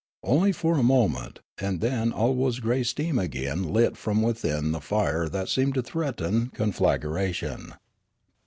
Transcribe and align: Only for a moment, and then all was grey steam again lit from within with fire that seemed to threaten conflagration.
Only 0.23 0.51
for 0.51 0.79
a 0.79 0.81
moment, 0.81 1.41
and 1.59 1.79
then 1.79 2.11
all 2.11 2.33
was 2.33 2.59
grey 2.59 2.81
steam 2.81 3.19
again 3.19 3.71
lit 3.71 3.95
from 3.95 4.23
within 4.23 4.71
with 4.71 4.83
fire 4.83 5.29
that 5.29 5.47
seemed 5.47 5.75
to 5.75 5.83
threaten 5.83 6.47
conflagration. 6.55 7.75